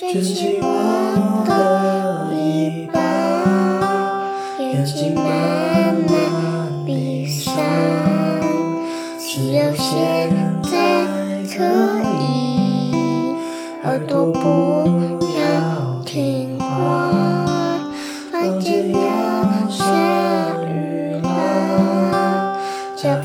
[0.00, 2.92] 卷起我的衣袖，
[4.64, 7.52] 眼睛慢慢闭上，
[9.18, 10.30] 只有现
[10.62, 10.70] 在
[11.54, 11.62] 可
[12.18, 12.96] 以，
[13.84, 14.38] 耳朵不
[15.36, 17.12] 要听话，
[18.32, 18.98] 房间要
[19.68, 19.84] 下
[20.66, 22.58] 雨了，
[22.96, 23.16] 叫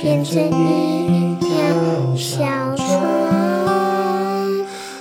[0.00, 1.46] 变成一条
[2.16, 2.38] 小
[2.74, 2.88] 船，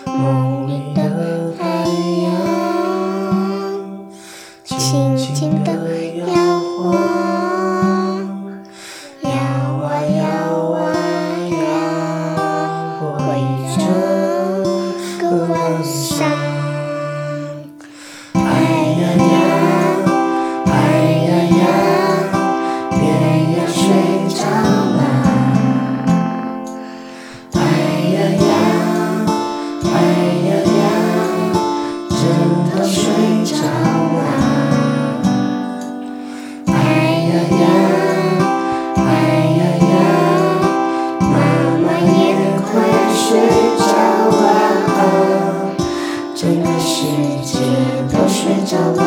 [0.05, 1.02] 梦里的
[1.57, 1.63] 海
[2.26, 2.27] 洋，
[4.66, 5.71] 轻轻地
[6.27, 6.93] 摇晃，
[9.23, 10.21] 摇啊摇
[10.73, 10.77] 啊
[11.49, 11.57] 摇，
[13.20, 13.23] 回
[13.77, 13.79] 这
[15.23, 16.68] 个晚上。
[43.30, 43.38] 睡
[43.77, 43.84] 着
[44.41, 44.41] 了！
[46.34, 47.05] 整个世
[47.44, 47.60] 界
[48.12, 49.02] 都睡着了，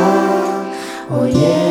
[1.09, 1.62] 我也要睡觉了。